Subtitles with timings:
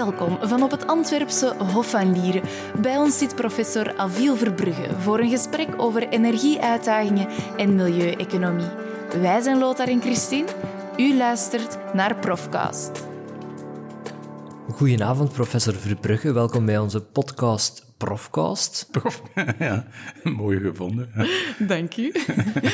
[0.00, 2.42] Welkom van op het Antwerpse Hof van Lieren.
[2.80, 8.68] Bij ons zit professor Aviel Verbrugge voor een gesprek over energieuitdagingen en milieueconomie.
[9.20, 10.46] Wij zijn Lothar en Christine.
[10.96, 13.06] U luistert naar Profcast.
[14.72, 16.32] Goedenavond, professor Verbrugge.
[16.32, 18.88] Welkom bij onze podcast Profcast.
[18.90, 19.22] Prof,
[19.58, 19.86] ja,
[20.22, 21.10] mooi gevonden.
[21.58, 22.12] Dank u.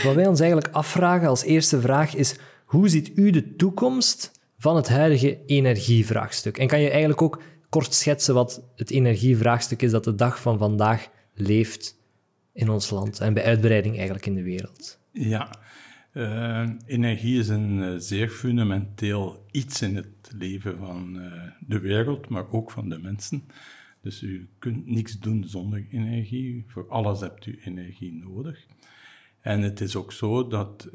[0.04, 4.76] Wat wij ons eigenlijk afvragen als eerste vraag is: hoe ziet u de toekomst van
[4.76, 6.58] het huidige energievraagstuk?
[6.58, 10.58] En kan je eigenlijk ook kort schetsen wat het energievraagstuk is dat de dag van
[10.58, 11.96] vandaag leeft
[12.52, 14.98] in ons land en bij uitbreiding eigenlijk in de wereld?
[15.12, 15.50] Ja,
[16.12, 22.28] uh, energie is een uh, zeer fundamenteel iets in het leven van uh, de wereld,
[22.28, 23.44] maar ook van de mensen.
[24.02, 26.64] Dus u kunt niks doen zonder energie.
[26.66, 28.66] Voor alles hebt u energie nodig.
[29.46, 30.88] En het is ook zo dat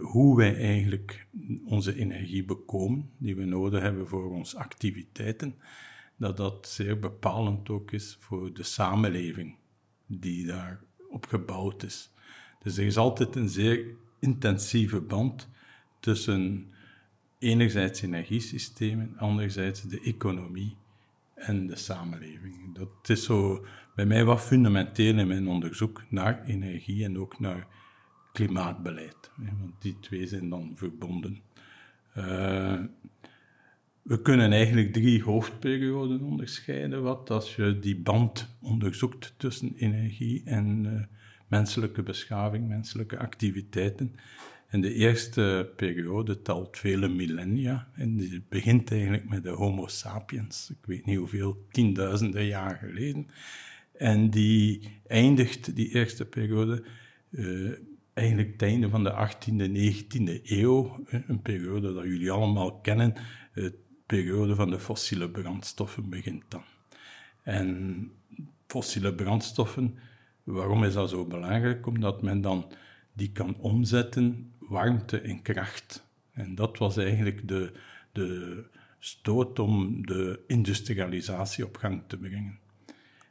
[0.00, 1.26] hoe wij eigenlijk
[1.64, 5.54] onze energie bekomen, die we nodig hebben voor onze activiteiten,
[6.16, 9.54] dat dat zeer bepalend ook is voor de samenleving
[10.06, 12.10] die daarop gebouwd is.
[12.62, 13.86] Dus er is altijd een zeer
[14.18, 15.48] intensieve band
[16.00, 16.72] tussen
[17.38, 20.76] enerzijds energiesystemen, anderzijds de economie
[21.34, 22.74] en de samenleving.
[22.74, 27.76] Dat is zo bij mij wat fundamenteel in mijn onderzoek naar energie en ook naar
[28.38, 29.30] klimaatbeleid.
[29.36, 31.40] Want die twee zijn dan verbonden.
[32.16, 32.80] Uh,
[34.02, 40.84] we kunnen eigenlijk drie hoofdperioden onderscheiden, wat als je die band onderzoekt tussen energie en
[40.84, 41.00] uh,
[41.48, 44.14] menselijke beschaving, menselijke activiteiten.
[44.68, 50.70] En de eerste periode telt vele millennia en die begint eigenlijk met de Homo sapiens,
[50.70, 53.26] ik weet niet hoeveel, tienduizenden jaar geleden.
[53.92, 56.84] En die eindigt, die eerste periode,
[57.30, 57.72] uh,
[58.18, 63.14] eigenlijk het einde van de 18e, 19e eeuw, een periode dat jullie allemaal kennen,
[63.54, 66.62] de periode van de fossiele brandstoffen begint dan.
[67.42, 68.10] En
[68.66, 69.98] fossiele brandstoffen
[70.48, 71.86] Waarom is dat zo belangrijk?
[71.86, 72.72] Omdat men dan
[73.12, 76.06] die kan omzetten, warmte in kracht.
[76.32, 77.72] En dat was eigenlijk de,
[78.12, 78.64] de
[78.98, 82.58] stoot om de industrialisatie op gang te brengen.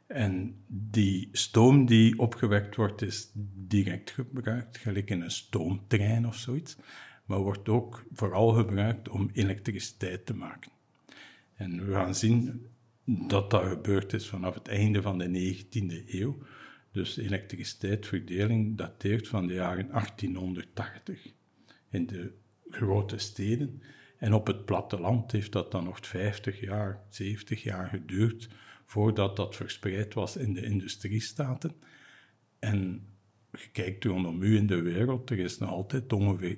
[0.08, 6.76] En die stoom die opgewekt wordt, is direct gebruikt, gelijk in een stoomtrein of zoiets,
[7.24, 10.70] maar wordt ook vooral gebruikt om elektriciteit te maken.
[11.54, 12.66] En we gaan zien
[13.04, 16.38] dat dat gebeurd is vanaf het einde van de 19e eeuw.
[16.92, 21.32] Dus elektriciteitsverdeling dateert van de jaren 1880
[21.90, 22.32] in de
[22.70, 23.82] grote steden.
[24.18, 28.48] En op het platteland heeft dat dan nog 50 jaar, 70 jaar geduurd
[28.88, 31.72] voordat dat verspreid was in de industriestaten.
[32.58, 33.06] En
[33.50, 36.56] je kijkt rondom u in de wereld, er is nog altijd ongeveer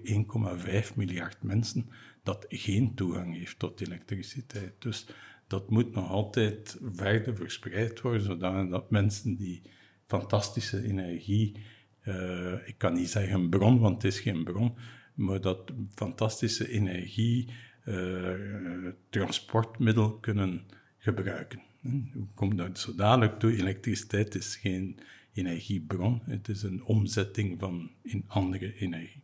[0.91, 1.89] 1,5 miljard mensen
[2.23, 4.73] dat geen toegang heeft tot elektriciteit.
[4.79, 5.07] Dus
[5.47, 9.63] dat moet nog altijd verder verspreid worden, zodat mensen die
[10.07, 11.57] fantastische energie.
[12.05, 14.77] Uh, ik kan niet zeggen bron, want het is geen bron,
[15.15, 17.53] maar dat fantastische energie
[17.85, 20.67] uh, transportmiddel kunnen
[20.99, 21.69] gebruiken.
[21.83, 23.57] Hoe komt dat zo dadelijk toe?
[23.57, 24.99] Elektriciteit is geen
[25.33, 29.23] energiebron, het is een omzetting van in andere energie.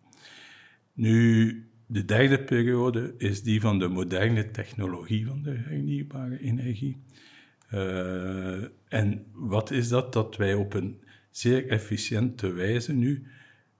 [0.93, 6.97] Nu, de derde periode is die van de moderne technologie van de hernieuwbare energie.
[7.73, 10.13] Uh, en wat is dat?
[10.13, 11.01] Dat wij op een
[11.31, 13.27] zeer efficiënte wijze nu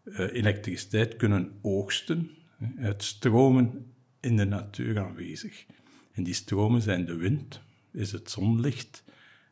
[0.05, 2.31] uh, elektriciteit kunnen oogsten
[2.79, 5.67] uit stromen in de natuur aanwezig.
[6.13, 7.63] En die stromen zijn de wind,
[7.97, 9.05] is het zonlicht,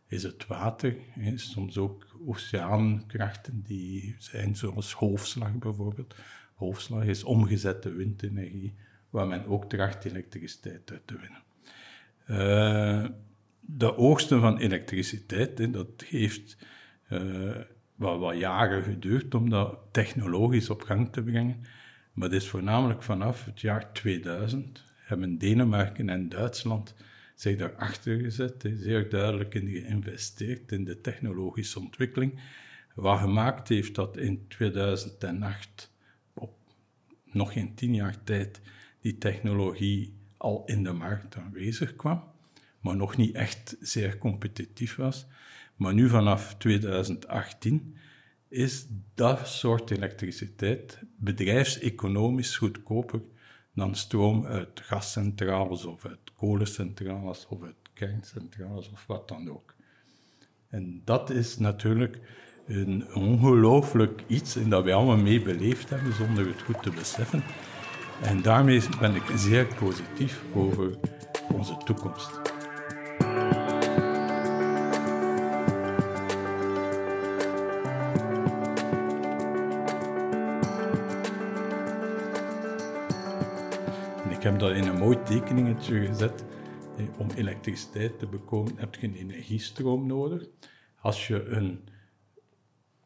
[0.07, 6.15] is het water, is soms ook oceaankrachten die zijn, zoals golfslag bijvoorbeeld.
[6.55, 8.75] Golfslag is omgezette windenergie,
[9.11, 11.43] waar men ook tracht elektriciteit uit te winnen.
[12.27, 13.11] Uh,
[13.61, 16.57] de oogsten van elektriciteit, dat heeft
[17.11, 17.57] uh,
[17.95, 21.65] wel wat jaren geduurd om dat technologisch op gang te brengen.
[22.13, 26.95] Maar het is voornamelijk vanaf het jaar 2000 hebben Denemarken en Duitsland
[27.35, 32.41] zich daarachter gezet, zeer duidelijk in geïnvesteerd in de technologische ontwikkeling,
[32.95, 35.93] wat gemaakt heeft dat in 2008,
[36.35, 36.55] op
[37.25, 38.61] nog geen tien jaar tijd,
[39.01, 42.33] die technologie al in de markt aanwezig kwam
[42.85, 45.27] maar nog niet echt zeer competitief was.
[45.77, 47.97] Maar nu vanaf 2018
[48.49, 53.21] is dat soort elektriciteit bedrijfseconomisch goedkoper
[53.75, 59.75] dan stroom uit gascentrales of uit kolencentrales of uit kerncentrales of wat dan ook.
[60.69, 62.19] En dat is natuurlijk
[62.67, 67.43] een ongelooflijk iets en dat wij allemaal mee beleefd hebben zonder het goed te beseffen.
[68.23, 70.97] En daarmee ben ik zeer positief over
[71.53, 72.44] onze toekomst.
[84.45, 86.45] Heb dat in een mooi tekeningetje gezet.
[87.19, 90.49] Om elektriciteit te bekomen heb je een energiestroom nodig.
[91.01, 91.89] Als je een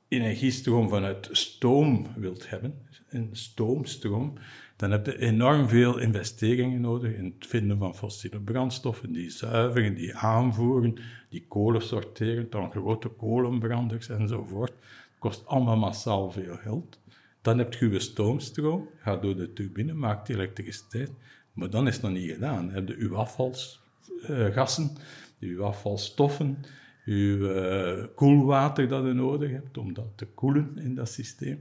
[0.08, 4.32] energiestroom vanuit stoom wilt hebben, een stoomstroom,
[4.76, 9.94] dan heb je enorm veel investeringen nodig in het vinden van fossiele brandstoffen, die zuiveren,
[9.94, 10.94] die aanvoeren,
[11.30, 14.70] die kolen sorteren, dan grote kolenbranders enzovoort.
[14.70, 17.00] Het kost allemaal massaal veel geld.
[17.48, 21.10] Dan heb je je stoomstroom, gaat door de turbine, maakt elektriciteit.
[21.52, 22.66] Maar dan is het nog niet gedaan.
[22.66, 24.90] Dan heb je je afvalgassen,
[25.38, 26.58] je afvalstoffen,
[27.04, 31.60] je uh, koelwater dat je nodig hebt om dat te koelen in dat systeem.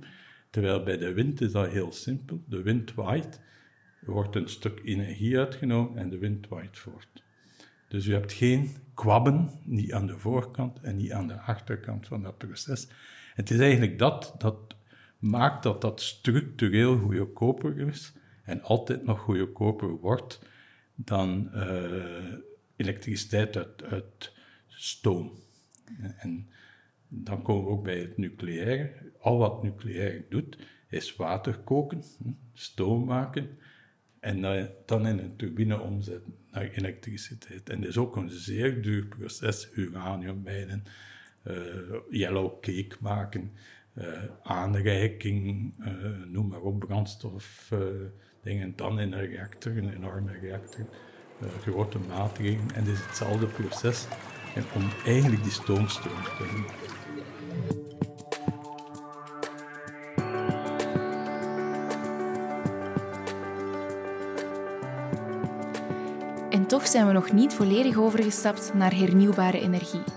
[0.50, 2.44] Terwijl bij de wind is dat heel simpel.
[2.45, 3.42] De wind waait,
[4.06, 7.24] er wordt een stuk energie uitgenomen en de wind waait voort.
[7.88, 12.22] Dus u hebt geen kwabben, niet aan de voorkant en niet aan de achterkant van
[12.22, 12.88] dat proces.
[13.33, 14.77] Het is eigenlijk dat dat
[15.19, 20.40] maakt dat dat structureel goedkoper is en altijd nog goedkoper wordt
[20.96, 22.34] dan uh,
[22.75, 24.34] elektriciteit uit, uit
[24.68, 25.31] stoom.
[26.18, 26.50] En
[27.08, 28.94] dan komen we ook bij het nucleaire.
[29.19, 30.58] Al wat nucleair doet,
[30.90, 32.04] is water koken,
[32.54, 33.58] stoom maken
[34.19, 37.69] en dan in een turbine omzetten naar elektriciteit.
[37.69, 40.84] En dat is ook een zeer duur proces, uraniummijnen,
[41.48, 41.56] uh,
[42.10, 43.52] yellow cake maken,
[44.44, 45.88] aanreiking, uh,
[46.26, 47.72] noem maar op, brandstof,
[48.44, 48.74] dingen.
[48.76, 50.86] Dan in een reactor, een enorme reactor,
[51.62, 52.76] grote maatregelen.
[52.76, 54.08] En het is hetzelfde proces
[54.76, 56.66] om eigenlijk die stoomstroom te doen.
[66.50, 70.17] En toch zijn we nog niet volledig overgestapt naar hernieuwbare energie.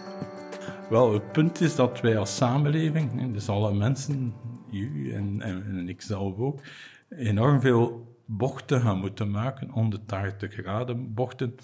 [0.90, 4.34] Wel, het punt is dat wij als samenleving, dus alle mensen,
[4.72, 6.60] u en, en, en ik zelf ook,
[7.08, 11.54] enorm veel bochten gaan moeten maken, 180 graden bochten,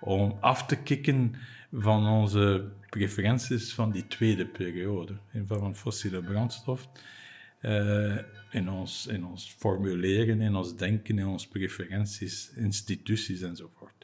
[0.00, 1.34] om af te kicken
[1.72, 5.16] van onze preferenties van die tweede periode,
[5.46, 6.88] van fossiele brandstof.
[7.62, 8.16] Uh,
[8.50, 13.97] in, ons, in ons formuleren, in ons denken, in onze preferenties, instituties enzovoort.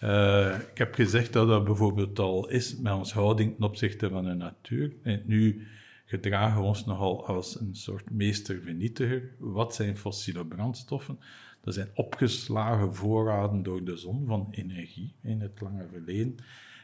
[0.00, 4.24] Uh, ik heb gezegd dat dat bijvoorbeeld al is met onze houding ten opzichte van
[4.24, 4.92] de natuur.
[5.02, 5.66] En nu
[6.04, 9.34] gedragen we ons nogal als een soort meestervernietiger.
[9.38, 11.18] Wat zijn fossiele brandstoffen?
[11.60, 16.36] Dat zijn opgeslagen voorraden door de zon van energie in het lange verleden.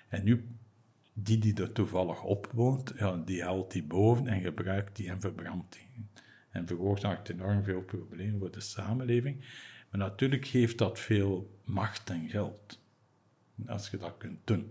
[0.08, 0.48] En nu,
[1.12, 5.20] die die er toevallig op woont, ja, die haalt die boven en gebruikt die en
[5.20, 6.06] verbrandt die.
[6.50, 9.44] En veroorzaakt enorm veel problemen voor de samenleving.
[9.90, 12.84] Maar natuurlijk geeft dat veel macht en geld.
[13.66, 14.70] Als je dat kunt doen.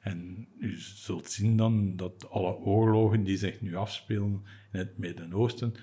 [0.00, 4.42] En u zult zien dan dat alle oorlogen die zich nu afspelen
[4.72, 5.74] in het Midden-Oosten,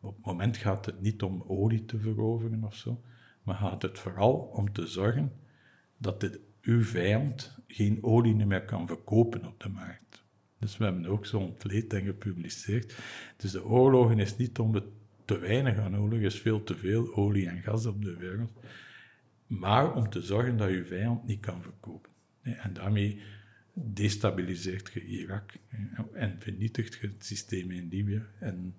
[0.00, 3.02] op het moment gaat het niet om olie te veroveren of zo,
[3.42, 5.32] maar gaat het vooral om te zorgen
[5.96, 10.24] dat dit uw vijand geen olie meer kan verkopen op de markt.
[10.58, 12.98] Dus we hebben ook zo ontleed en gepubliceerd.
[13.36, 14.84] Dus de oorlogen is niet om het
[15.24, 18.52] te weinig aan olie, er is veel te veel olie en gas op de wereld,
[19.46, 22.10] maar om te zorgen dat uw vijand niet kan verkopen.
[22.42, 23.22] En daarmee
[23.72, 25.52] destabiliseert je Irak
[26.12, 28.74] en vernietigt je het systeem in Libië en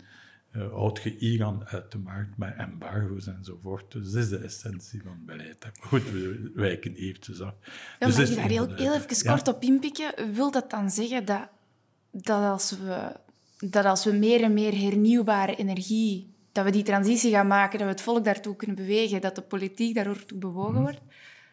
[0.51, 3.91] uh, houdt je Iran uit de markt met embargo's enzovoort.
[3.91, 5.69] Dus dat is de essentie van beleid.
[5.79, 7.53] Goed, we wijken eventjes af.
[7.99, 10.33] Ja, dus maar daar heel, heel even kort op inpikken.
[10.33, 11.47] Wil dat dan zeggen dat,
[12.11, 13.15] dat, als we,
[13.69, 16.35] dat als we meer en meer hernieuwbare energie...
[16.57, 19.41] Dat we die transitie gaan maken, dat we het volk daartoe kunnen bewegen, dat de
[19.41, 20.81] politiek daartoe bewogen mhm.
[20.81, 21.01] wordt,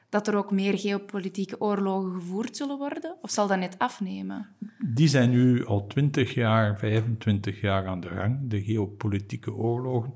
[0.09, 3.17] dat er ook meer geopolitieke oorlogen gevoerd zullen worden?
[3.23, 4.49] Of zal dat net afnemen?
[4.79, 10.13] Die zijn nu al 20 jaar, 25 jaar aan de gang, de geopolitieke oorlogen,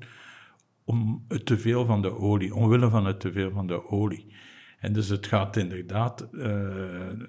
[0.83, 4.25] om het teveel van de olie, omwille van het teveel van de olie.
[4.79, 6.41] En dus het gaat inderdaad uh,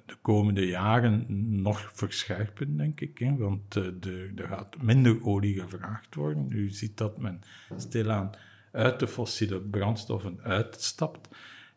[0.07, 1.25] de komende jaren
[1.63, 3.19] nog verscherpen, denk ik.
[3.19, 3.37] Hè?
[3.37, 6.47] Want uh, de, er gaat minder olie gevraagd worden.
[6.51, 7.41] U ziet dat men
[7.77, 8.31] stilaan
[8.73, 11.29] uit de fossiele brandstoffen uitstapt.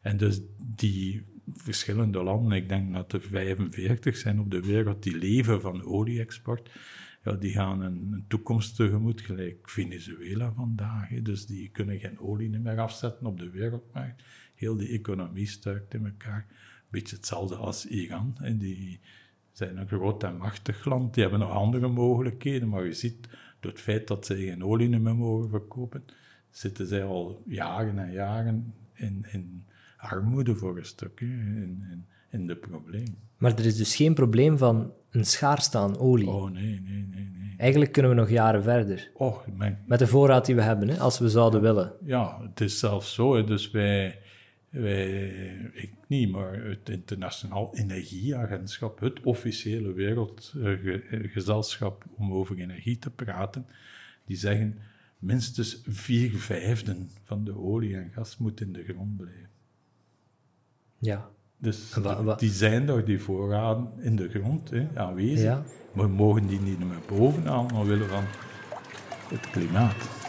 [0.01, 5.17] En dus die verschillende landen, ik denk dat er 45 zijn op de wereld, die
[5.17, 6.69] leven van olie-export,
[7.23, 11.09] ja, die gaan een, toekomst tegemoet, gelijk Venezuela vandaag.
[11.21, 14.23] Dus die kunnen geen olie meer afzetten op de wereldmarkt.
[14.63, 16.45] Heel die economie stuikt in elkaar.
[16.89, 18.35] Beetje hetzelfde als Iran.
[18.39, 18.57] Hè.
[18.57, 18.99] Die
[19.51, 21.13] zijn een groot en machtig land.
[21.13, 23.27] Die hebben nog andere mogelijkheden, maar je ziet
[23.59, 26.03] door het feit dat ze geen olie meer mogen verkopen,
[26.49, 29.65] zitten zij al jaren en jaren in, in
[29.97, 31.29] armoede voor een stuk in,
[31.91, 33.17] in, in, de probleem.
[33.37, 36.27] Maar er is dus geen probleem van een schaarste aan olie?
[36.27, 37.29] Oh, nee, nee, nee.
[37.37, 37.53] nee.
[37.57, 39.11] Eigenlijk kunnen we nog jaren verder.
[39.13, 39.37] Oh,
[39.85, 41.93] Met de voorraad die we hebben, hè, als we zouden willen.
[42.03, 43.35] Ja, het is zelfs zo.
[43.35, 44.19] Hè, dus wij,
[44.73, 45.29] Wij,
[45.73, 53.65] ik niet, maar het Internationaaal Energieagentschap, het officiële wereldgezelschap om over energie te praten,
[54.25, 54.79] die zeggen
[55.19, 59.49] minstens vier vijfden van de olie en gas moet in de grond blijven.
[60.97, 61.29] Ja.
[61.57, 61.93] Dus
[62.37, 65.43] die zijn toch die voorraden in de grond hè, aanwezig.
[65.43, 65.63] Ja.
[65.93, 68.23] Maar we mogen die niet meer bovenaan omwille van
[69.29, 70.22] het klimaat.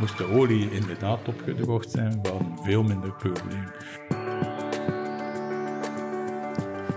[0.00, 3.72] Moest de olie inderdaad opgedroogd zijn, we hadden veel minder problemen.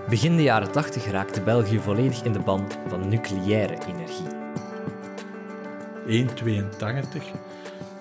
[0.10, 4.38] Begin de jaren 80 raakte België volledig in de band van nucleaire energie.
[6.28, 6.38] 1,82,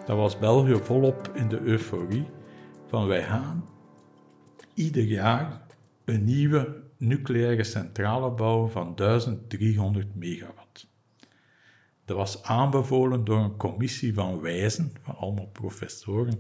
[0.07, 2.26] dat was België volop in de euforie
[2.87, 3.64] van wij gaan
[4.75, 5.61] ieder jaar
[6.05, 10.88] een nieuwe nucleaire centrale bouwen van 1300 megawatt.
[12.09, 16.38] Dat was aanbevolen door een commissie van wijzen, van allemaal professoren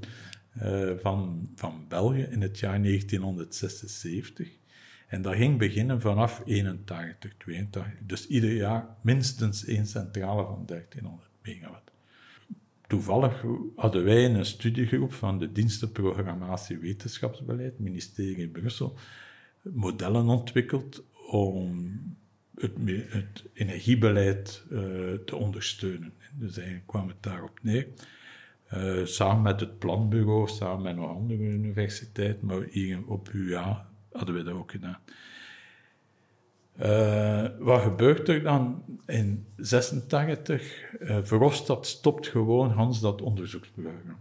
[0.62, 4.48] uh, van, van België in het jaar 1976.
[5.08, 7.92] En dat ging beginnen vanaf 81, 82.
[8.06, 11.90] Dus ieder jaar minstens één centrale van 1300 megawatt.
[12.86, 13.44] Toevallig
[13.76, 18.98] hadden wij in een studiegroep van de dienstenprogrammatie wetenschapsbeleid, ministerie Brussel,
[19.62, 21.98] modellen ontwikkeld om
[22.60, 22.72] het,
[23.08, 24.80] het energiebeleid uh,
[25.26, 26.12] te ondersteunen.
[26.32, 27.86] Dus eigenlijk kwam het daarop neer.
[28.74, 34.34] Uh, samen met het planbureau, samen met nog andere universiteiten, maar hier op UA hadden
[34.34, 34.98] we dat ook gedaan.
[36.82, 40.92] Uh, wat gebeurt er dan in 86?
[41.00, 44.18] Uh, Verhofstadt stopt gewoon Hans dat onderzoeksprogramma.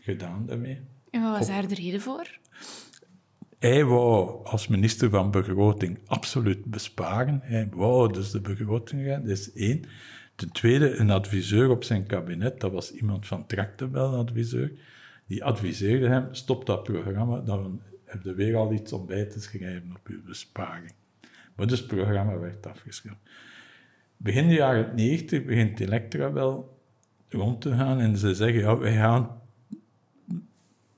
[0.00, 0.80] Gedaan daarmee.
[1.10, 2.38] En wat was daar de reden voor?
[3.60, 7.40] Hij wou als minister van Begroting absoluut besparen.
[7.42, 9.84] Hij wou dus de begroting gaan, dat is één.
[10.34, 14.72] Ten tweede, een adviseur op zijn kabinet, dat was iemand van Tractebel, adviseur,
[15.26, 19.40] die adviseerde hem, stop dat programma, dan heb je weer al iets om bij te
[19.40, 20.92] schrijven op uw besparing.
[21.56, 23.18] Maar dus het programma werd afgeschreven.
[24.16, 26.78] Begin de jaren 90 begint Electra wel
[27.28, 29.39] rond te gaan en ze zeggen, ja, wij gaan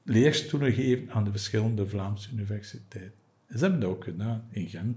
[0.04, 3.20] leerstoelen geven aan de verschillende Vlaamse universiteiten.
[3.46, 4.96] En ze hebben dat ook gedaan, in Gent,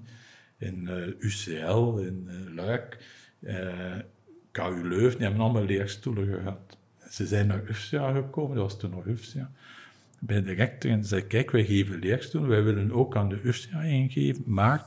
[0.58, 2.98] in eh, UCL, in uh, Luik,
[3.40, 4.04] uh, eh,
[4.52, 6.78] KU Leuven, die hebben allemaal leerstoelen gehad.
[7.10, 9.52] Ze zijn naar UFSA gekomen, dat was toen nog UFSA,
[10.20, 13.82] bij de rector en zei, kijk, wij geven leerstoelen, wij willen ook aan de UFSA
[13.82, 14.86] ingeven, maar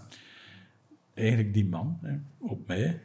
[1.15, 3.01] eigenlijk die man, hè, op mij,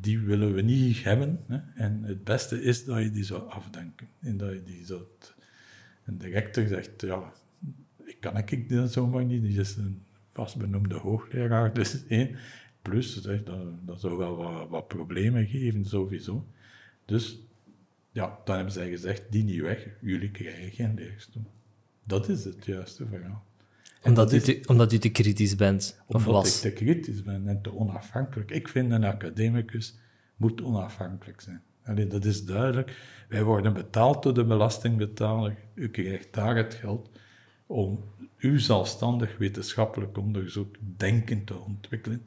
[0.00, 1.40] die willen we niet hebben.
[1.46, 5.00] Hè, en het beste is dat je die zou afdenken en dat je die zou
[6.06, 7.32] en de rector zegt, ja,
[8.04, 12.36] ik kan ik dit zomaar niet, die is een vastbenoemde hoogleraar, dus één.
[12.82, 13.46] Plus, dat,
[13.84, 16.46] dat zou wel wat, wat, problemen geven, sowieso.
[17.04, 17.38] Dus,
[18.10, 21.50] ja, dan hebben zij gezegd, die niet weg, jullie krijgen geen leerstoel.
[22.04, 23.44] Dat is het juiste verhaal.
[24.02, 26.64] Omdat, u te, omdat u te kritisch bent, of omdat was?
[26.64, 28.50] ik te kritisch ben en te onafhankelijk.
[28.50, 29.98] Ik vind een academicus
[30.36, 31.62] moet onafhankelijk zijn.
[31.86, 32.96] Allee, dat is duidelijk.
[33.28, 35.56] Wij worden betaald door de belastingbetaler.
[35.74, 37.10] U krijgt daar het geld
[37.66, 38.04] om
[38.38, 42.26] uw zelfstandig wetenschappelijk onderzoek denken te ontwikkelen.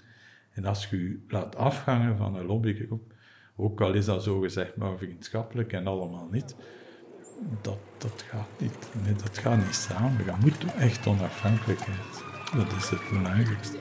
[0.54, 3.13] En als je u laat afhangen van een lobbygroep,
[3.56, 6.56] ook al is dat zo gezegd maar vriendschappelijk en allemaal niet,
[7.62, 8.89] dat, dat gaat niet.
[9.24, 10.25] Dat gaat niet samen.
[10.25, 12.24] Je moet echt onafhankelijkheid.
[12.56, 13.78] Dat is het belangrijkste.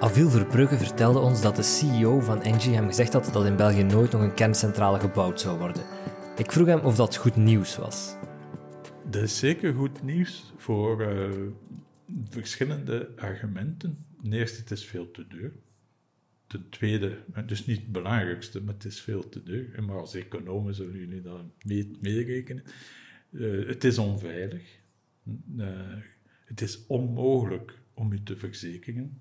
[0.00, 3.82] Avil Verbrugge vertelde ons dat de CEO van Engie hem gezegd had dat in België
[3.82, 5.82] nooit nog een kerncentrale gebouwd zou worden.
[6.36, 8.16] Ik vroeg hem of dat goed nieuws was.
[9.10, 11.46] Dat is zeker goed nieuws voor uh,
[12.28, 14.04] verschillende argumenten.
[14.22, 15.52] Ten eerste, het is veel te duur.
[16.46, 19.82] Ten tweede, het is niet het belangrijkste, maar het is veel te duur.
[19.82, 21.44] Maar als economen zullen jullie dat
[22.00, 22.62] meerekenen.
[23.30, 24.78] uh, het is onveilig.
[25.56, 25.68] Uh,
[26.44, 29.20] het is onmogelijk om je te verzekeren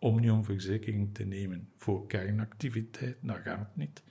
[0.00, 3.16] omniumverzekering te nemen voor kernactiviteit.
[3.22, 4.02] Dat gaat niet.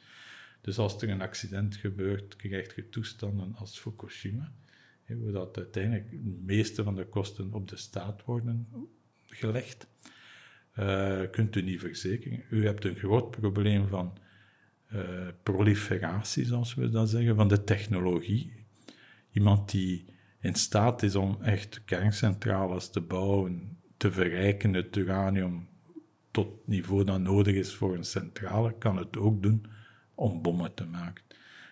[0.61, 4.51] Dus als er een accident gebeurt, krijg je toestanden als Fukushima,
[5.07, 8.67] waar dat uiteindelijk de meeste van de kosten op de staat worden
[9.25, 9.87] gelegd.
[10.79, 12.43] Uh, kunt u niet verzekeren.
[12.49, 14.17] U hebt een groot probleem van
[14.93, 18.65] uh, proliferatie, zoals we dat zeggen, van de technologie.
[19.31, 20.05] Iemand die
[20.39, 25.68] in staat is om echt kerncentrales te bouwen, te verrijken, het uranium
[26.31, 29.65] tot niveau dat nodig is voor een centrale, kan het ook doen
[30.15, 31.23] om bommen te maken.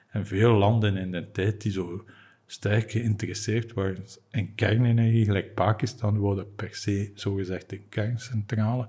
[0.07, 2.05] En veel landen in de tijd die zo
[2.45, 8.87] sterk geïnteresseerd waren in kernenergie, gelijk Pakistan, wilden per se zogezegd een kerncentrale,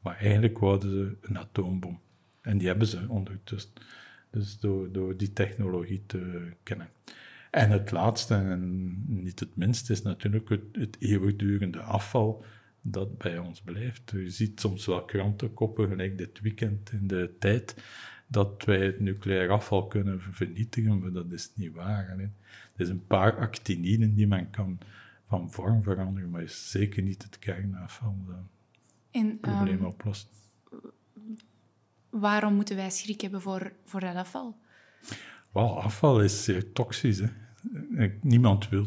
[0.00, 2.00] maar eigenlijk wilden ze een atoombom.
[2.40, 3.70] En die hebben ze ondertussen.
[4.30, 6.88] Dus door, door die technologie te kennen.
[7.50, 12.44] En het laatste, en niet het minst, is natuurlijk het eeuwigdurende afval
[12.82, 14.10] dat bij ons blijft.
[14.10, 17.76] Je ziet soms wel krantenkoppen, gelijk dit weekend in de tijd,
[18.26, 22.08] dat wij het nucleair afval kunnen vernietigen, maar dat is niet waar.
[22.08, 22.14] Hè.
[22.14, 22.30] Er
[22.76, 24.78] is een paar actiniden die men kan
[25.24, 28.36] van vorm veranderen, maar is zeker niet het kernafval dat
[29.10, 30.28] het probleem um, oplost.
[32.10, 34.56] Waarom moeten wij schrik hebben voor, voor dat afval?
[35.52, 37.18] Wel, afval is zeer toxisch.
[37.18, 38.12] Hè.
[38.20, 38.86] Niemand wil.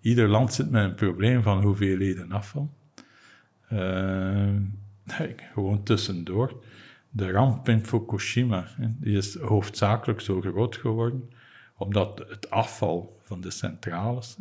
[0.00, 2.70] Ieder land zit met een probleem van hoeveelheden afval.
[5.06, 6.62] Uh, gewoon tussendoor.
[7.10, 11.30] De ramp in Fukushima die is hoofdzakelijk zo groot geworden
[11.80, 14.36] omdat het afval van de centrales,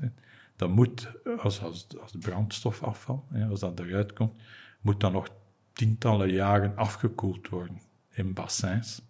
[0.56, 4.42] dat moet, als, als, als brandstofafval, als dat eruit komt,
[4.82, 5.30] moet dan nog
[5.74, 7.82] tientallen jaren afgekoeld worden
[8.12, 9.02] in bassins.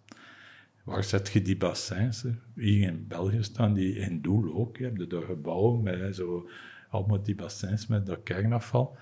[0.84, 2.24] Waar zet je die bassins?
[2.54, 4.76] Hier in België staan die in Doel ook.
[4.76, 6.48] Je hebt de gebouwen met zo,
[6.90, 8.96] allemaal die bassins met dat kernafval.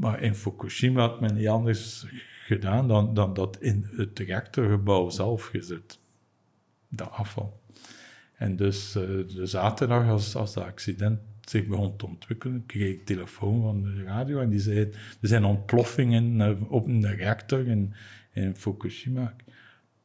[0.00, 2.06] Maar in Fukushima had men niet anders
[2.44, 5.98] gedaan dan, dan dat in het reactorgebouw zelf gezet.
[6.88, 7.60] Dat afval.
[8.34, 13.06] En dus uh, de zaterdag, als, als dat accident zich begon te ontwikkelen, kreeg ik
[13.06, 14.78] telefoon van de radio en die zei,
[15.20, 17.94] er zijn ontploffingen uh, op een reactor in,
[18.32, 19.34] in Fukushima.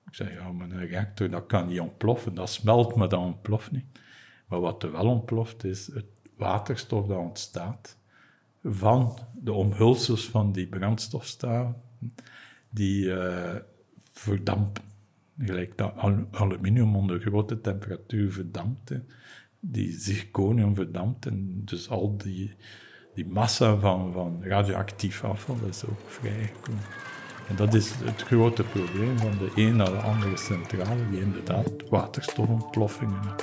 [0.07, 2.33] Ik zei, ja, maar een reactor, dat kan niet ontploffen.
[2.33, 3.99] Dat smelt, maar dat ontploft niet.
[4.47, 6.05] Maar wat er wel ontploft, is het
[6.37, 7.97] waterstof dat ontstaat
[8.67, 11.75] van de omhulsels van die brandstofstaven,
[12.69, 13.55] die uh,
[14.11, 14.83] verdampen.
[15.39, 15.93] Gelijk dat
[16.31, 18.91] aluminium onder grote temperatuur verdampt,
[19.59, 22.55] die zirconium verdampt, en dus al die,
[23.13, 26.83] die massa van, van radioactief afval is ook vrijgekomen.
[27.49, 33.35] En dat is het grote probleem van de een de andere centrale, die inderdaad waterstofontploffingen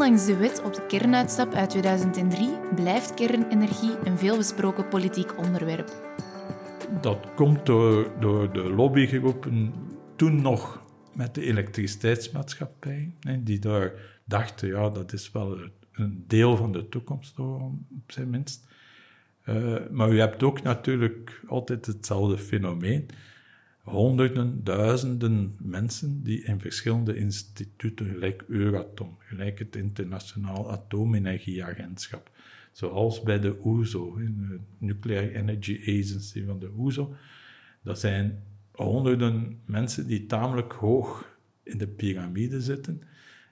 [0.00, 6.16] Ondanks de wet op de kernuitstap uit 2003 blijft kernenergie een veelbesproken politiek onderwerp.
[7.00, 8.12] Dat komt door,
[8.52, 9.72] de lobbygroepen
[10.16, 10.82] toen nog
[11.14, 13.92] met de elektriciteitsmaatschappij, die daar
[14.24, 15.58] dachten, ja, dat is wel
[15.92, 17.72] een deel van de toekomst, op
[18.06, 18.66] zijn minst.
[19.44, 23.08] Uh, maar u hebt ook natuurlijk altijd hetzelfde fenomeen
[23.82, 32.30] honderden, duizenden mensen die in verschillende instituten, gelijk Euratom, gelijk het Internationaal Atoomenergieagentschap,
[32.72, 37.14] zoals bij de OESO, de Nuclear Energy Agency van de OESO,
[37.82, 43.02] dat zijn honderden mensen die tamelijk hoog in de piramide zitten,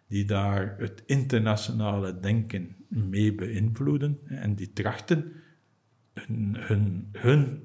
[0.06, 5.32] die daar het internationale denken mee beïnvloeden en die trachten
[6.12, 7.62] hun, hun, hun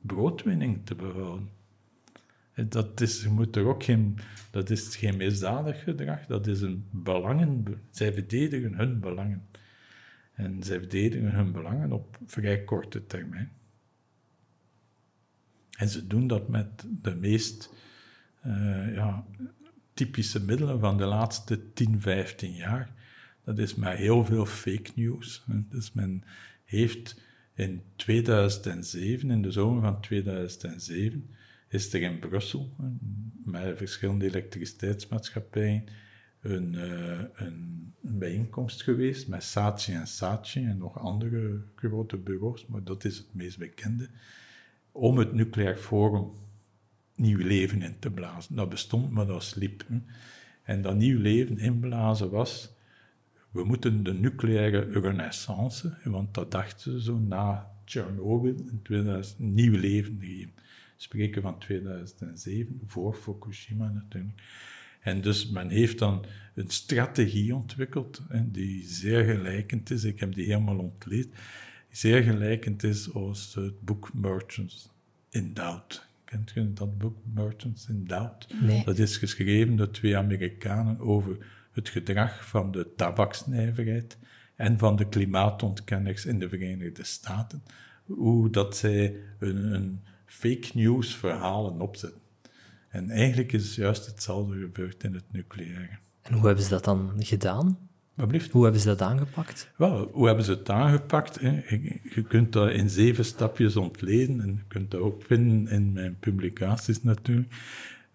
[0.00, 1.48] broodwinning te behouden.
[2.54, 4.18] Dat is, je moet er ook geen,
[4.50, 7.64] dat is geen misdadig gedrag, dat is een belangen.
[7.90, 9.46] Zij verdedigen hun belangen.
[10.32, 13.52] En zij verdedigen hun belangen op vrij korte termijn.
[15.78, 17.70] En ze doen dat met de meest
[18.46, 19.26] uh, ja,
[19.94, 22.92] typische middelen van de laatste 10, 15 jaar.
[23.44, 25.44] Dat is met heel veel fake news.
[25.46, 26.24] Dus men
[26.64, 27.20] heeft
[27.54, 31.30] in 2007, in de zomer van 2007,
[31.72, 32.70] is er in Brussel,
[33.44, 35.84] met verschillende elektriciteitsmaatschappijen,
[36.40, 42.84] een, uh, een, bijeenkomst geweest met Saatchi en Saatchi en nog andere grote bureaus, maar
[42.84, 44.08] dat is het meest bekende,
[44.92, 46.30] om het nucleair forum
[47.14, 48.56] nieuw leven in te blazen.
[48.56, 49.86] Dat bestond, maar dat sliep.
[50.62, 52.74] En dat nieuw leven inblazen was,
[53.50, 59.78] we moeten de nucleaire renaissance, want dat dachten ze zo na Chernobyl in 2000, nieuw
[59.78, 60.52] leven geven
[61.02, 64.42] spreken van 2007, voor Fukushima natuurlijk.
[65.00, 70.04] En dus men heeft dan een strategie ontwikkeld hè, die zeer gelijkend is.
[70.04, 71.28] Ik heb die helemaal ontleed.
[71.90, 74.90] Zeer gelijkend is als het boek Merchants
[75.30, 76.06] in Doubt.
[76.24, 78.46] Kent je dat boek, Merchants in Doubt?
[78.60, 78.84] Nee.
[78.84, 81.36] Dat is geschreven door twee Amerikanen over
[81.72, 84.18] het gedrag van de tabaksnijverheid
[84.56, 87.62] en van de klimaatontkenners in de Verenigde Staten.
[88.04, 90.00] Hoe dat zij een, een
[90.32, 92.20] fake news verhalen opzetten.
[92.88, 95.98] En eigenlijk is juist hetzelfde gebeurd in het nucleaire.
[96.22, 97.78] En hoe hebben ze dat dan gedaan?
[98.50, 99.70] Hoe hebben ze dat aangepakt?
[99.76, 101.40] Wel, hoe hebben ze het aangepakt?
[101.40, 101.62] Hè?
[102.14, 106.16] Je, kunt dat in zeven stapjes ontleden en je kunt dat ook vinden in mijn
[106.20, 107.52] publicaties natuurlijk.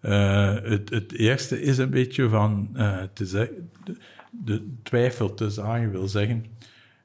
[0.02, 3.96] Uh, het, het, eerste is een beetje van uh, te zeggen, de,
[4.30, 6.44] de, twijfel te zagen wil zeggen,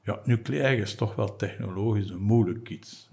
[0.04, 3.08] ja, nucleair is toch wel technologisch een moeilijk iets.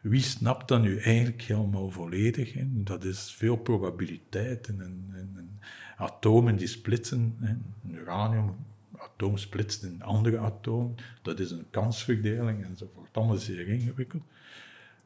[0.00, 2.54] Wie snapt dat nu eigenlijk helemaal volledig?
[2.66, 5.60] Dat is veel probabiliteiten en, en, en
[5.96, 7.36] atomen die splitsen.
[7.40, 7.48] Hè?
[7.48, 8.54] Een uranium
[8.96, 10.94] atoom splitst in andere atomen.
[11.22, 13.16] Dat is een kansverdeling enzovoort.
[13.16, 14.22] Allemaal zeer ingewikkeld.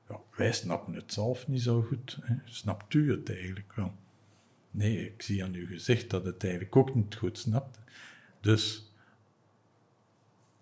[0.09, 2.18] Ja, wij snappen het zelf niet zo goed.
[2.20, 2.35] Hè?
[2.44, 3.92] Snapt u het eigenlijk wel?
[4.70, 7.78] Nee, ik zie aan uw gezicht dat het eigenlijk ook niet goed snapt.
[8.40, 8.87] Dus...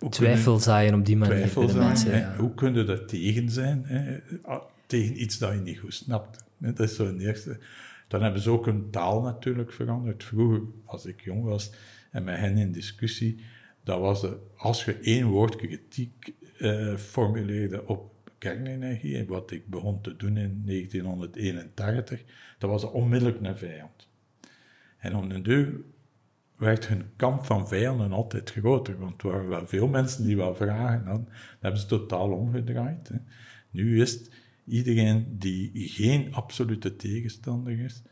[0.09, 2.17] Twijfel zaaien op die manier Twijfel bij de mensen.
[2.19, 2.37] ja.
[2.37, 3.83] Hoe kun je er tegen zijn?
[3.85, 4.19] Hè?
[4.43, 6.45] Ah, Tegen iets dat je niet goed snapt.
[6.59, 7.59] Dat is zo een eerste.
[8.09, 10.25] Dan hebben ze ook hun taal natuurlijk veranderd.
[10.25, 11.73] Vroeger, als ik jong was
[12.11, 13.41] en met hen in discussie,
[13.85, 19.67] dat was de, als je één woord kritiek eh, formuleerde op kernenergie, en wat ik
[19.69, 22.23] begon te doen in 1981,
[22.59, 24.09] dat was onmiddellijk een vijand.
[24.99, 25.73] En om de deur
[26.61, 30.55] werd hun kamp van vijanden altijd groter, want er waren wel veel mensen die wel
[30.55, 31.29] vragen hadden.
[31.61, 33.11] Hebben ze totaal omgedraaid.
[33.70, 34.31] Nu is
[34.66, 38.03] iedereen die geen absolute tegenstander is,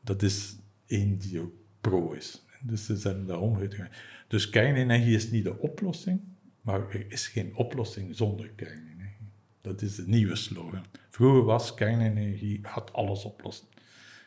[0.00, 2.46] dat is één die ook pro is.
[2.62, 3.96] Dus ze zijn dat omgedraaid.
[4.28, 6.20] Dus kernenergie is niet de oplossing,
[6.60, 9.28] maar er is geen oplossing zonder kernenergie.
[9.60, 10.84] Dat is de nieuwe slogan.
[11.08, 13.66] Vroeger was kernenergie, had alles oplossen.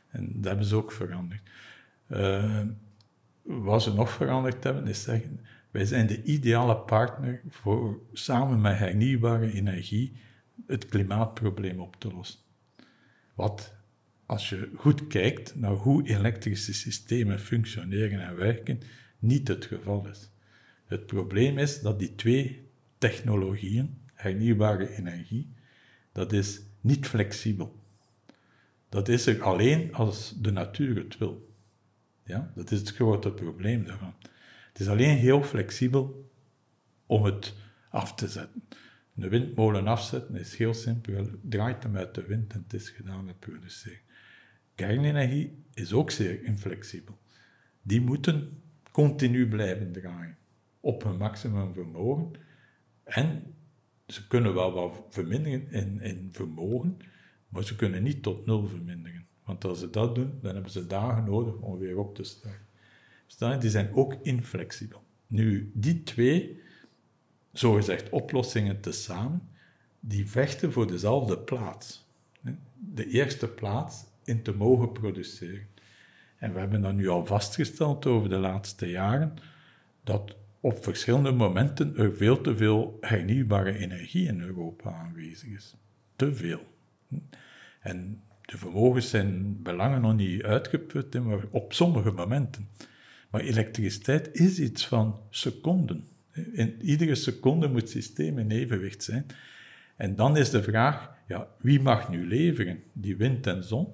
[0.10, 1.42] En dat hebben ze ook veranderd.
[2.10, 2.62] Uh,
[3.46, 5.40] wat ze nog veranderd hebben, is zeggen,
[5.72, 10.18] wij zijn de ideale partner voor samen met hernieuwbare energie
[10.68, 12.40] het klimaatprobleem op te lossen.
[13.34, 13.74] Wat,
[14.26, 18.80] als je goed kijkt naar hoe elektrische systemen functioneren en werken,
[19.20, 20.30] niet het geval is.
[20.86, 25.54] Het probleem is dat die twee technologieën, hernieuwbare energie,
[26.12, 27.80] dat is niet flexibel.
[28.90, 31.55] Dat is er alleen als de natuur het wil.
[32.26, 34.14] Ja, dat is het grote probleem daarvan.
[34.68, 36.32] Het is alleen heel flexibel
[37.06, 37.54] om het
[37.90, 38.64] af te zetten.
[39.16, 41.30] Een windmolen afzetten is heel simpel.
[41.42, 44.00] Draait hem uit de wind en het is gedaan met produceren.
[44.76, 47.18] Kernenergie is ook zeer inflexibel.
[47.82, 48.62] Die moeten
[48.92, 50.38] continu blijven draaien.
[50.80, 52.32] Op hun maximum vermogen.
[53.04, 53.56] En
[54.08, 56.98] ze kunnen wel wat verminderen in, in vermogen,
[57.50, 59.28] maar ze kunnen niet tot nul verminderen.
[59.46, 62.24] Want als ze dat doen, dan hebben ze dagen nodig om weer op te
[63.28, 63.60] starten.
[63.60, 65.04] Die zijn ook inflexibel.
[65.28, 66.62] Nu, die twee,
[67.52, 69.50] zogezegd oplossingen tezamen,
[70.00, 72.06] die vechten voor dezelfde plaats.
[72.80, 75.68] De eerste plaats in te mogen produceren.
[76.38, 79.34] En we hebben dat nu al vastgesteld over de laatste jaren,
[80.04, 85.76] dat op verschillende momenten er veel te veel hernieuwbare energie in Europa aanwezig is.
[86.16, 86.62] Te veel.
[87.80, 92.70] En de vermogens zijn belangen nog niet uitgeput, maar op sommige momenten.
[93.30, 96.08] Maar elektriciteit is iets van seconden.
[96.52, 99.26] In iedere seconde moet het systeem in evenwicht zijn.
[99.96, 102.84] En dan is de vraag, ja, wie mag nu leveren?
[102.94, 103.88] Die wind en zon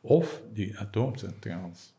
[0.00, 1.94] of die atoomcentrales?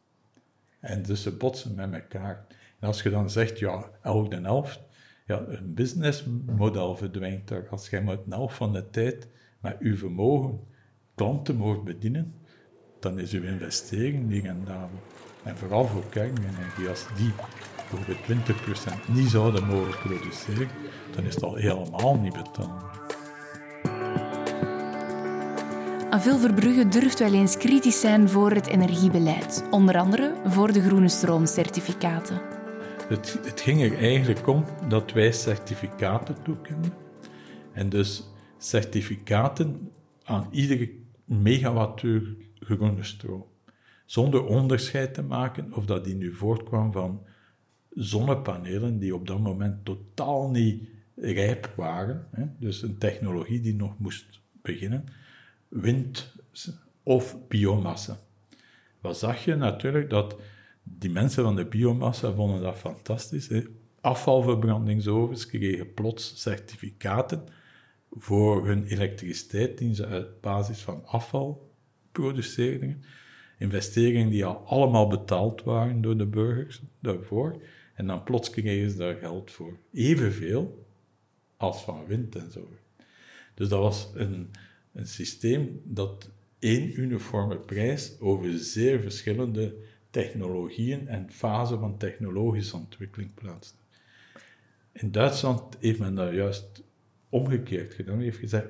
[0.79, 2.45] En dus ze botsen met elkaar.
[2.79, 4.81] En als je dan zegt, ja, 11 en 11,
[5.25, 7.69] ja, een businessmodel verdwijnt daar.
[7.69, 9.27] Als jij met een elf van de tijd
[9.59, 10.59] met uw vermogen
[11.15, 12.33] klanten mocht bedienen,
[12.99, 14.99] dan is uw investering niet rendabel.
[15.43, 17.31] En vooral voor kernenergie, als die
[17.75, 18.47] bijvoorbeeld
[19.07, 20.67] 20% niet zouden mogen produceren,
[21.15, 22.99] dan is het al helemaal niet betaalbaar.
[26.09, 30.81] Aan veel Verbrugge durft wel eens kritisch zijn voor het energiebeleid, onder andere voor de
[30.81, 32.41] groene stroomcertificaten.
[33.07, 36.93] Het, het ging er eigenlijk om dat wij certificaten toekenden.
[37.73, 38.23] En dus
[38.57, 39.91] certificaten
[40.23, 40.89] aan iedere
[41.31, 43.45] megawattuur groene stroom.
[44.05, 47.23] Zonder onderscheid te maken of dat die nu voortkwam van
[47.89, 53.99] zonnepanelen die op dat moment totaal niet rijp waren, hè, dus een technologie die nog
[53.99, 55.05] moest beginnen,
[55.67, 56.33] wind
[57.03, 58.19] of biomassa.
[59.01, 60.09] Wat zag je natuurlijk?
[60.09, 60.35] Dat
[60.83, 63.47] die mensen van de biomassa vonden dat fantastisch.
[63.47, 63.63] Hè.
[64.01, 67.43] Afvalverbrandingsovens kregen plots certificaten
[68.11, 71.71] voor hun elektriciteit die ze uit basis van afval
[72.11, 73.03] produceerden.
[73.57, 77.61] Investeringen die al allemaal betaald waren door de burgers daarvoor.
[77.93, 79.77] En dan plots kregen ze daar geld voor.
[79.93, 80.85] Evenveel
[81.57, 82.69] als van wind en zo.
[83.53, 84.51] Dus dat was een,
[84.93, 89.75] een systeem dat één uniforme prijs over zeer verschillende
[90.09, 93.77] technologieën en fasen van technologische ontwikkeling plaatste.
[94.91, 96.83] In Duitsland heeft men dat juist
[97.31, 98.19] omgekeerd gedaan.
[98.19, 98.67] heeft gezegd,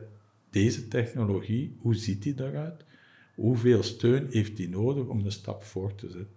[0.49, 2.85] deze technologie, hoe ziet die eruit?
[3.35, 6.35] Hoeveel steun heeft die nodig om de stap voor te zetten?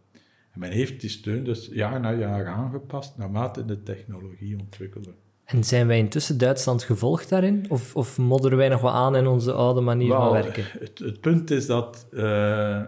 [0.53, 5.15] En men heeft die steun dus jaar na jaar aangepast naarmate de technologie ontwikkelde.
[5.45, 7.67] En zijn wij intussen Duitsland gevolgd daarin?
[7.69, 10.65] Of, of modderen wij nog wat aan in onze oude manier Wel, van werken?
[10.79, 12.83] Het, het punt is dat uh,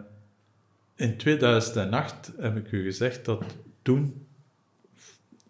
[0.97, 3.45] in 2008 heb ik u gezegd dat
[3.83, 4.27] toen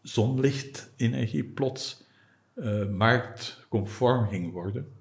[0.03, 2.06] zonlichtenergie plots
[2.57, 4.92] uh, marktconform ging worden.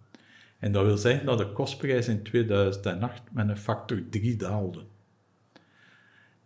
[0.60, 4.84] En dat wil zeggen dat de kostprijs in 2008 met een factor 3 daalde.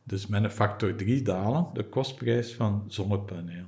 [0.04, 3.66] Dus met een factor 3 dalen de kostprijs van zonnepaneel.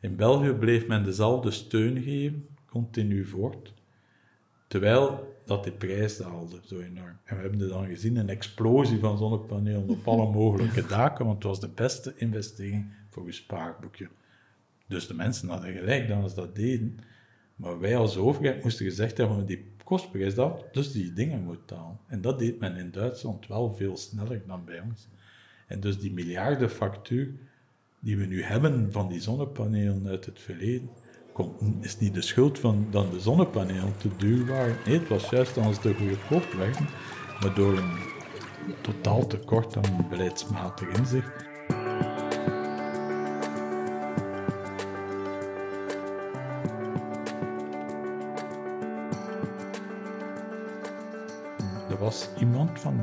[0.00, 3.72] In België bleef men dezelfde steun geven, continu voort,
[4.66, 7.18] terwijl dat de prijs daalde zo enorm.
[7.24, 11.46] En we hebben dan gezien een explosie van zonnepanelen op alle mogelijke daken, want het
[11.46, 14.08] was de beste investering voor uw spaarboekje.
[14.86, 16.98] Dus de mensen hadden gelijk dat ze dat deden.
[17.56, 21.98] Maar wij als overheid moesten gezegd hebben, die kostprijs dat, dus die dingen moet dalen.
[22.06, 25.08] En dat deed men in Duitsland wel veel sneller dan bij ons.
[25.66, 27.32] En dus die miljardenfactuur
[28.00, 30.90] die we nu hebben van die zonnepanelen uit het verleden,
[31.32, 34.76] komt, is niet de schuld van dat de zonnepanelen te duur waren.
[34.86, 36.88] Nee, het was juist als de goedkoop werden,
[37.40, 37.98] maar door een
[38.80, 41.44] totaal tekort aan beleidsmatig inzicht.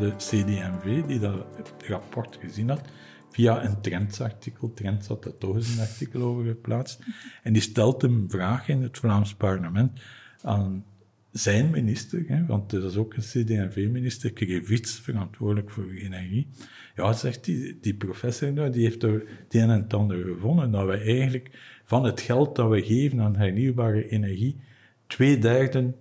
[0.03, 1.45] De CDMV die dat
[1.87, 2.81] rapport gezien had,
[3.29, 4.73] via een Trendsartikel.
[4.73, 6.99] Trends had daar toch eens een artikel over geplaatst.
[7.43, 10.01] En die stelt een vraag in het Vlaams parlement
[10.41, 10.85] aan
[11.31, 16.47] zijn minister, hè, want dat is ook een CD&V-minister, Krevits, verantwoordelijk voor energie.
[16.95, 20.85] Ja, zegt die, die professor daar, die heeft er het een en ander gevonden, dat
[20.85, 21.49] we eigenlijk
[21.83, 24.59] van het geld dat we geven aan hernieuwbare energie,
[25.07, 25.93] twee derde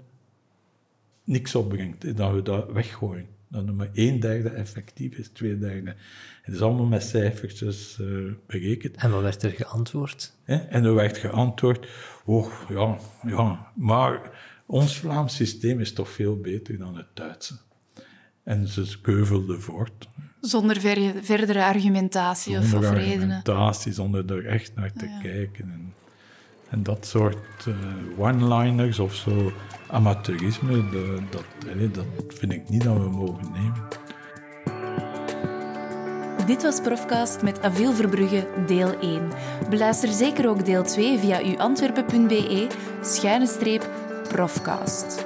[1.25, 3.27] niks opbrengt, dat we dat weggooien.
[3.53, 5.95] Dat er maar een derde effectief is, twee derde.
[6.43, 8.97] Het is allemaal met cijfertjes uh, berekend.
[8.97, 10.33] En wat werd er geantwoord?
[10.45, 11.89] En er werd geantwoord,
[12.25, 14.31] oh ja, ja, maar
[14.67, 17.59] ons Vlaams systeem is toch veel beter dan het Duitse.
[18.43, 20.09] En ze keuvelden voort.
[20.41, 23.37] Zonder ver verdere argumentatie zonder of, of argumentatie, redenen.
[23.37, 25.21] argumentatie, zonder er echt naar te ja.
[25.21, 25.71] kijken.
[25.73, 25.95] En,
[26.73, 27.75] en, dat soort uh,
[28.19, 29.53] one-liners of zo,
[29.87, 31.45] amateurisme, de, dat,
[31.95, 33.89] dat vind ik niet dat we mogen nemen.
[36.47, 39.29] Dit was Profcast met Aviel Verbrugge, deel 1.
[39.71, 42.67] Beluister zeker ook deel 2 via uantwerpen.be,
[43.03, 43.89] schuine streep,
[44.29, 45.25] Profcast.